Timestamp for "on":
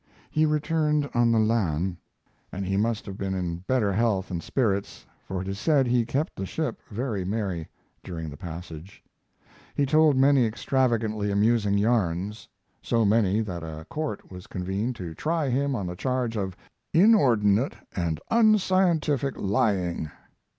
1.13-1.31, 15.75-15.85